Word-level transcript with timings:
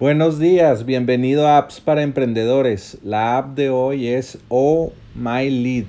Buenos 0.00 0.40
días, 0.40 0.84
bienvenido 0.84 1.46
a 1.46 1.56
Apps 1.56 1.80
para 1.80 2.02
Emprendedores. 2.02 2.98
La 3.04 3.38
app 3.38 3.54
de 3.54 3.70
hoy 3.70 4.08
es 4.08 4.40
Oh 4.48 4.92
My 5.14 5.48
Lead. 5.48 5.84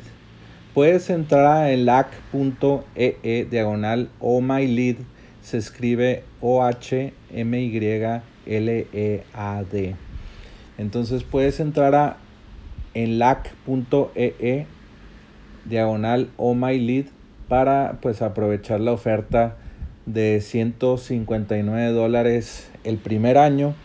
Puedes 0.75 1.09
entrar 1.09 1.47
a 1.47 1.76
lac.ee 1.76 3.18
e 3.23 3.47
diagonal 3.49 4.10
Oh 4.20 4.41
My 4.41 4.68
Lead. 4.68 4.97
Se 5.41 5.57
escribe 5.57 6.21
O-H-M-Y-L-E-A-D. 6.39 7.15
Entonces 10.78 11.24
puedes 11.24 11.60
entrar 11.60 11.96
a 11.96 12.18
enlac.ee 12.94 14.36
e 14.40 14.68
diagonal 15.66 16.30
Oh 16.38 16.54
My 16.54 16.78
Lead 16.78 17.06
para 17.48 17.98
pues 18.04 18.22
aprovechar 18.22 18.82
la 18.82 18.92
oferta 18.92 19.58
de 20.06 20.42
159 20.42 21.92
dólares 21.92 22.70
el 22.84 22.98
primer 22.98 23.38
año 23.38 23.76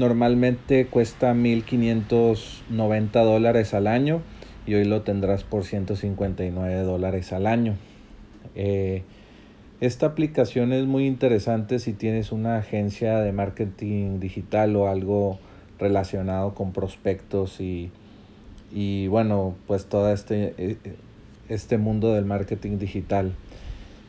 Normalmente 0.00 0.86
cuesta 0.86 1.34
1.590 1.34 3.12
dólares 3.12 3.74
al 3.74 3.86
año 3.86 4.22
y 4.66 4.72
hoy 4.72 4.86
lo 4.86 5.02
tendrás 5.02 5.44
por 5.44 5.64
159 5.64 6.80
dólares 6.84 7.34
al 7.34 7.46
año. 7.46 7.76
Eh, 8.54 9.02
esta 9.82 10.06
aplicación 10.06 10.72
es 10.72 10.86
muy 10.86 11.06
interesante 11.06 11.78
si 11.78 11.92
tienes 11.92 12.32
una 12.32 12.56
agencia 12.56 13.18
de 13.18 13.32
marketing 13.32 14.20
digital 14.20 14.74
o 14.74 14.88
algo 14.88 15.38
relacionado 15.78 16.54
con 16.54 16.72
prospectos 16.72 17.60
y, 17.60 17.90
y 18.72 19.06
bueno, 19.08 19.54
pues 19.66 19.84
todo 19.84 20.10
este, 20.14 20.54
eh, 20.56 20.78
este 21.50 21.76
mundo 21.76 22.14
del 22.14 22.24
marketing 22.24 22.78
digital. 22.78 23.34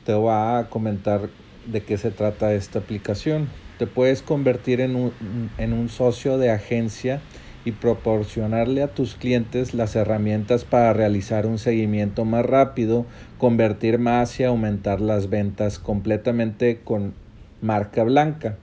Te 0.06 0.14
voy 0.14 0.32
a 0.32 0.68
comentar 0.70 1.30
de 1.66 1.82
qué 1.82 1.98
se 1.98 2.12
trata 2.12 2.54
esta 2.54 2.80
aplicación 2.80 3.50
te 3.82 3.88
puedes 3.88 4.22
convertir 4.22 4.80
en 4.80 4.96
un, 4.96 5.12
en 5.58 5.74
un 5.74 5.90
socio 5.90 6.38
de 6.38 6.52
agencia 6.52 7.20
y 7.66 7.72
proporcionarle 7.72 8.84
a 8.84 8.90
tus 8.90 9.16
clientes 9.16 9.74
las 9.74 9.96
herramientas 9.96 10.66
para 10.66 10.94
realizar 10.94 11.48
un 11.48 11.58
seguimiento 11.58 12.24
más 12.24 12.46
rápido, 12.46 13.08
convertir 13.40 13.98
más 13.98 14.40
y 14.40 14.44
aumentar 14.44 15.02
las 15.02 15.32
ventas 15.32 15.80
completamente 15.80 16.82
con 16.84 17.16
marca 17.60 18.04
blanca. 18.04 18.58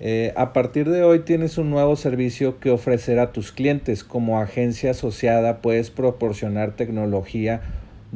Eh, 0.00 0.34
a 0.36 0.52
partir 0.52 0.90
de 0.90 1.04
hoy 1.04 1.20
tienes 1.20 1.56
un 1.56 1.70
nuevo 1.70 1.96
servicio 1.96 2.60
que 2.60 2.70
ofrecer 2.70 3.20
a 3.20 3.32
tus 3.32 3.50
clientes. 3.50 4.04
Como 4.04 4.42
agencia 4.42 4.90
asociada 4.90 5.62
puedes 5.62 5.90
proporcionar 5.90 6.76
tecnología 6.76 7.62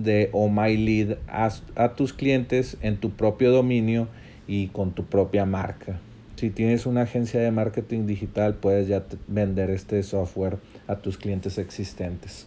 de 0.02 0.30
Oh 0.32 0.48
My 0.48 0.77
Lead 0.77 1.18
a, 1.28 1.50
a 1.77 1.94
tus 1.94 2.12
clientes 2.12 2.77
en 2.82 2.96
tu 2.96 3.10
propio 3.10 3.50
dominio 3.50 4.08
y 4.46 4.68
con 4.68 4.92
tu 4.92 5.04
propia 5.04 5.44
marca. 5.44 6.00
Si 6.36 6.50
tienes 6.50 6.86
una 6.86 7.02
agencia 7.02 7.41
de 7.41 7.50
marketing 7.50 8.06
digital, 8.06 8.54
puedes 8.54 8.86
ya 8.86 9.04
vender 9.26 9.70
este 9.70 10.02
software 10.04 10.58
a 10.86 10.96
tus 10.96 11.19
clientes 11.19 11.58
existentes. 11.58 12.46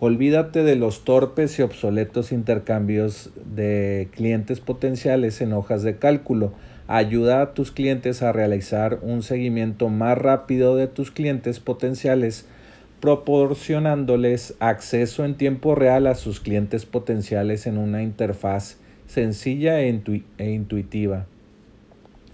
Olvídate 0.00 0.62
de 0.62 0.76
los 0.76 1.04
torpes 1.04 1.58
y 1.58 1.62
obsoletos 1.62 2.30
intercambios 2.30 3.30
de 3.44 4.08
clientes 4.12 4.60
potenciales 4.60 5.40
en 5.40 5.52
hojas 5.52 5.82
de 5.82 5.98
cálculo. 5.98 6.52
Ayuda 6.86 7.42
a 7.42 7.54
tus 7.54 7.72
clientes 7.72 8.22
a 8.22 8.32
realizar 8.32 8.98
un 9.02 9.22
seguimiento 9.22 9.88
más 9.88 10.16
rápido 10.16 10.76
de 10.76 10.86
tus 10.86 11.10
clientes 11.10 11.58
potenciales, 11.58 12.46
proporcionándoles 13.00 14.54
acceso 14.58 15.24
en 15.24 15.36
tiempo 15.36 15.74
real 15.74 16.06
a 16.06 16.14
sus 16.14 16.40
clientes 16.40 16.84
potenciales 16.84 17.66
en 17.66 17.78
una 17.78 18.02
interfaz 18.02 18.78
sencilla 19.06 19.80
e, 19.80 20.02
e 20.38 20.50
intuitiva. 20.50 21.26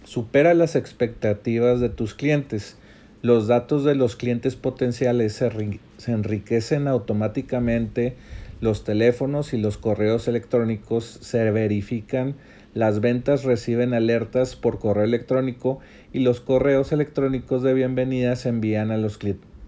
Supera 0.05 0.55
las 0.55 0.77
expectativas 0.77 1.81
de 1.81 1.89
tus 1.89 2.15
clientes. 2.15 2.77
Los 3.23 3.47
datos 3.47 3.85
de 3.85 3.95
los 3.95 4.17
clientes 4.17 4.55
potenciales 4.55 5.33
se, 5.35 6.12
enriquecen 6.12 6.89
automáticamente. 6.89 8.17
Los 8.61 8.85
teléfonos 8.85 9.55
y 9.55 9.59
los 9.59 9.79
correos 9.79 10.29
electrónicos 10.29 11.05
se 11.23 11.51
verifican. 11.51 12.35
Las 12.75 13.01
ventas 13.01 13.45
reciben 13.45 13.95
alertas 13.95 14.57
por 14.57 14.79
correo 14.79 15.05
electrónico 15.05 15.79
y 16.13 16.20
los 16.20 16.41
correos 16.41 16.92
electrónicos 16.92 17.63
de 17.63 17.73
bienvenida 17.73 18.36
se 18.36 18.48
envían 18.48 18.91
a 18.91 18.96
los, 18.98 19.19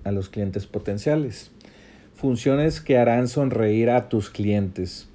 a 0.06 0.12
los 0.12 0.28
clientes 0.28 0.66
potenciales. 0.66 1.50
Funciones 2.14 2.80
que 2.80 2.96
harán 2.96 3.28
sonreír 3.28 3.90
a 3.90 4.08
tus 4.08 4.30
clientes. 4.30 5.08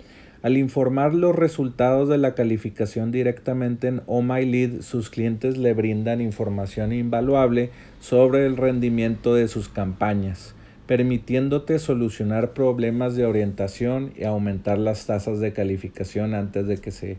Al 0.44 0.58
informar 0.58 1.14
los 1.14 1.36
resultados 1.36 2.10
de 2.10 2.18
la 2.18 2.36
calificación 2.36 3.12
directamente 3.12 3.88
en 3.88 4.02
Oh 4.06 4.22
My 4.22 4.46
Lead, 4.46 4.82
sus 4.82 5.10
clientes 5.10 5.58
le 5.58 5.74
brindan 5.74 6.20
información 6.20 6.94
invaluable 6.94 7.70
sobre 8.00 8.46
el 8.46 8.58
rendimiento 8.58 9.34
de 9.34 9.48
sus 9.48 9.70
campañas, 9.70 10.56
permitiéndote 10.88 11.80
solucionar 11.80 12.54
problemas 12.54 13.16
de 13.16 13.26
orientación 13.26 14.14
y 14.18 14.26
aumentar 14.26 14.78
las 14.78 15.06
tasas 15.06 15.40
de 15.40 15.54
calificación 15.54 16.34
antes 16.34 16.68
de 16.68 16.78
que 16.78 16.92
se, 16.92 17.18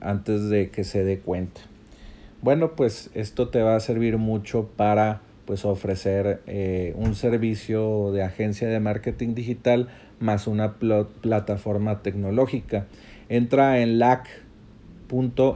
antes 0.00 0.48
de 0.48 0.70
que 0.70 0.84
se 0.84 1.04
dé 1.04 1.20
cuenta. 1.20 1.60
Bueno, 2.42 2.74
pues 2.74 3.10
esto 3.14 3.48
te 3.48 3.62
va 3.62 3.76
a 3.76 3.80
servir 3.80 4.18
mucho 4.18 4.68
para 4.76 5.22
pues 5.44 5.64
ofrecer 5.64 6.40
eh, 6.46 6.94
un 6.96 7.14
servicio 7.14 8.12
de 8.12 8.22
agencia 8.22 8.68
de 8.68 8.80
marketing 8.80 9.34
digital 9.34 9.88
más 10.20 10.46
una 10.46 10.74
plataforma 10.74 12.02
tecnológica. 12.02 12.86
Entra 13.28 13.80
en 13.80 13.98
lac.ee 13.98 14.40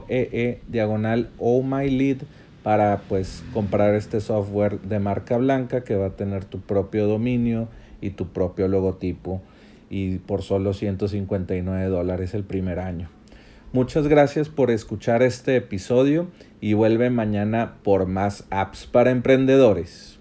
e 0.09 0.61
diagonal 0.67 1.29
oh 1.39 1.63
my 1.63 1.89
lead 1.89 2.17
para 2.63 3.01
pues 3.07 3.43
comprar 3.53 3.95
este 3.95 4.19
software 4.19 4.81
de 4.81 4.99
marca 4.99 5.37
blanca 5.37 5.83
que 5.83 5.95
va 5.95 6.07
a 6.07 6.15
tener 6.15 6.43
tu 6.43 6.59
propio 6.59 7.07
dominio 7.07 7.69
y 8.01 8.09
tu 8.11 8.27
propio 8.27 8.67
logotipo 8.67 9.41
y 9.89 10.17
por 10.17 10.41
solo 10.41 10.73
159 10.73 11.85
dólares 11.85 12.33
el 12.33 12.43
primer 12.43 12.79
año. 12.79 13.09
Muchas 13.77 14.07
gracias 14.07 14.49
por 14.49 14.71
escuchar 14.71 15.21
este 15.21 15.55
episodio 15.55 16.25
y 16.59 16.73
vuelve 16.73 17.11
mañana 17.11 17.75
por 17.83 18.07
más 18.07 18.43
apps 18.49 18.87
para 18.87 19.11
emprendedores. 19.11 20.16